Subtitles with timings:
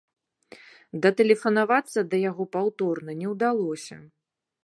[1.05, 3.95] Датэлефанавацца да яго паўторна не ўдалося.